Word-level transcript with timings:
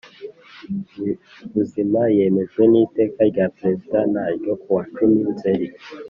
Buzima 1.53 2.01
yemejwe 2.17 2.61
n 2.71 2.73
Iteka 2.83 3.19
rya 3.31 3.45
Perezida 3.57 3.99
n 4.13 4.15
ryo 4.37 4.53
kuwa 4.61 4.83
cumi 4.95 5.19
nzeri 5.33 5.67